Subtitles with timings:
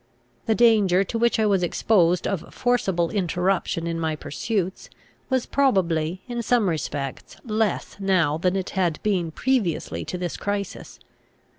[0.47, 4.89] The danger to which I was exposed of forcible interruption in my pursuits,
[5.29, 10.99] was probably, in some respects, less now than it had been previously to this crisis.